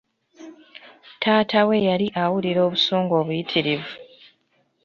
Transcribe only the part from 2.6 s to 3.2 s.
obusungu